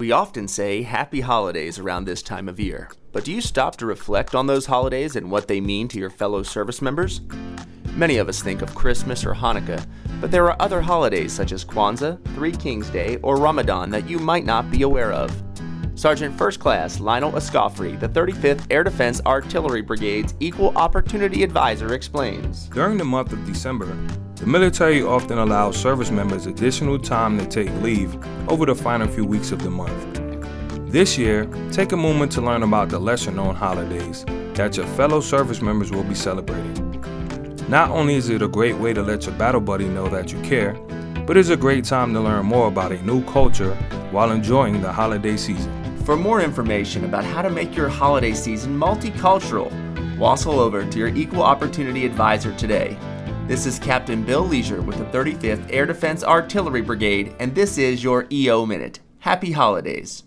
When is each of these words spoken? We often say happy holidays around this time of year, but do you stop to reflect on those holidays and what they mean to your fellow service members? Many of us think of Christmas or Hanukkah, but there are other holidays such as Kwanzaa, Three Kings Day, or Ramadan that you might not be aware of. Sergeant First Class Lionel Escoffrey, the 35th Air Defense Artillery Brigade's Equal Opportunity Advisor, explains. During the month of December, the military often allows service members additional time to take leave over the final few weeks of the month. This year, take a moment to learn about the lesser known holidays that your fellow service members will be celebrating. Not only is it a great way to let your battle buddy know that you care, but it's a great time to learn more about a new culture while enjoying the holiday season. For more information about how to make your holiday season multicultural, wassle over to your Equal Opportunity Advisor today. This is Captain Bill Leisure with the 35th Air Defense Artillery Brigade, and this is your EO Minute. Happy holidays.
We 0.00 0.10
often 0.10 0.48
say 0.48 0.82
happy 0.82 1.20
holidays 1.20 1.78
around 1.78 2.04
this 2.04 2.20
time 2.20 2.48
of 2.48 2.58
year, 2.58 2.90
but 3.12 3.22
do 3.22 3.32
you 3.32 3.40
stop 3.40 3.76
to 3.76 3.86
reflect 3.86 4.34
on 4.34 4.48
those 4.48 4.66
holidays 4.66 5.14
and 5.14 5.30
what 5.30 5.46
they 5.46 5.60
mean 5.60 5.86
to 5.88 6.00
your 6.00 6.10
fellow 6.10 6.42
service 6.42 6.82
members? 6.82 7.20
Many 7.92 8.16
of 8.16 8.28
us 8.28 8.42
think 8.42 8.60
of 8.60 8.74
Christmas 8.74 9.24
or 9.24 9.34
Hanukkah, 9.34 9.86
but 10.20 10.32
there 10.32 10.50
are 10.50 10.60
other 10.60 10.80
holidays 10.80 11.32
such 11.32 11.52
as 11.52 11.64
Kwanzaa, 11.64 12.20
Three 12.34 12.50
Kings 12.50 12.90
Day, 12.90 13.18
or 13.22 13.36
Ramadan 13.36 13.88
that 13.90 14.10
you 14.10 14.18
might 14.18 14.44
not 14.44 14.68
be 14.68 14.82
aware 14.82 15.12
of. 15.12 15.30
Sergeant 15.94 16.36
First 16.36 16.58
Class 16.58 16.98
Lionel 16.98 17.30
Escoffrey, 17.30 17.98
the 18.00 18.08
35th 18.08 18.66
Air 18.70 18.82
Defense 18.82 19.20
Artillery 19.24 19.80
Brigade's 19.80 20.34
Equal 20.40 20.76
Opportunity 20.76 21.44
Advisor, 21.44 21.94
explains. 21.94 22.64
During 22.70 22.98
the 22.98 23.04
month 23.04 23.32
of 23.32 23.46
December, 23.46 23.96
the 24.44 24.50
military 24.50 25.02
often 25.02 25.38
allows 25.38 25.74
service 25.74 26.10
members 26.10 26.44
additional 26.44 26.98
time 26.98 27.38
to 27.38 27.46
take 27.46 27.72
leave 27.80 28.14
over 28.46 28.66
the 28.66 28.74
final 28.74 29.08
few 29.08 29.24
weeks 29.24 29.52
of 29.52 29.62
the 29.62 29.70
month. 29.70 30.20
This 30.92 31.16
year, 31.16 31.46
take 31.72 31.92
a 31.92 31.96
moment 31.96 32.30
to 32.32 32.42
learn 32.42 32.62
about 32.62 32.90
the 32.90 32.98
lesser 32.98 33.30
known 33.30 33.54
holidays 33.54 34.26
that 34.52 34.76
your 34.76 34.84
fellow 34.88 35.22
service 35.22 35.62
members 35.62 35.90
will 35.90 36.04
be 36.04 36.14
celebrating. 36.14 36.74
Not 37.70 37.88
only 37.88 38.16
is 38.16 38.28
it 38.28 38.42
a 38.42 38.48
great 38.48 38.76
way 38.76 38.92
to 38.92 39.00
let 39.00 39.24
your 39.24 39.34
battle 39.36 39.62
buddy 39.62 39.88
know 39.88 40.08
that 40.08 40.30
you 40.30 40.38
care, 40.42 40.74
but 41.26 41.38
it's 41.38 41.48
a 41.48 41.56
great 41.56 41.86
time 41.86 42.12
to 42.12 42.20
learn 42.20 42.44
more 42.44 42.68
about 42.68 42.92
a 42.92 43.02
new 43.02 43.24
culture 43.24 43.74
while 44.10 44.30
enjoying 44.30 44.82
the 44.82 44.92
holiday 44.92 45.38
season. 45.38 45.72
For 46.04 46.16
more 46.18 46.42
information 46.42 47.06
about 47.06 47.24
how 47.24 47.40
to 47.40 47.48
make 47.48 47.74
your 47.74 47.88
holiday 47.88 48.34
season 48.34 48.78
multicultural, 48.78 49.72
wassle 50.18 50.60
over 50.60 50.84
to 50.84 50.98
your 50.98 51.08
Equal 51.08 51.42
Opportunity 51.42 52.04
Advisor 52.04 52.54
today. 52.56 52.98
This 53.46 53.66
is 53.66 53.78
Captain 53.78 54.24
Bill 54.24 54.40
Leisure 54.40 54.80
with 54.80 54.96
the 54.96 55.04
35th 55.04 55.66
Air 55.70 55.84
Defense 55.84 56.24
Artillery 56.24 56.80
Brigade, 56.80 57.36
and 57.38 57.54
this 57.54 57.76
is 57.76 58.02
your 58.02 58.26
EO 58.32 58.64
Minute. 58.64 59.00
Happy 59.18 59.52
holidays. 59.52 60.22